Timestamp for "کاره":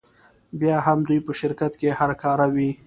2.21-2.47